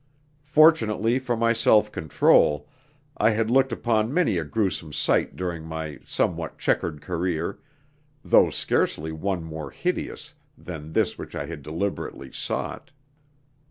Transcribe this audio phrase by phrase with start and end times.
[0.47, 2.67] Fortunately for my self control,
[3.17, 7.59] I had looked upon many a gruesome sight during my somewhat chequered career,
[8.25, 12.89] though scarcely one more hideous than this which I had deliberately sought.